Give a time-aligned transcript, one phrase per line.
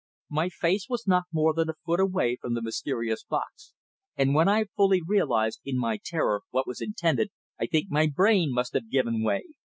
[0.31, 3.73] My face was not more than a foot away from the mysterious box,
[4.15, 8.51] and when I fully realised, in my terror, what was intended, I think my brain
[8.51, 9.43] must have given way.